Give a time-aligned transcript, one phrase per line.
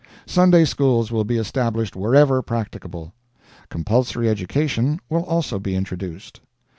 [0.25, 3.13] Sunday schools will be established wherever practicable.
[3.69, 6.41] Compulsory education will also be introduced.